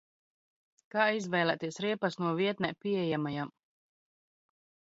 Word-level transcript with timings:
Kā 0.95 1.03
izvēlēties 1.17 1.77
riepas 1.87 2.19
no 2.23 2.33
vietnē 2.41 2.73
pieejamajām? 2.87 3.55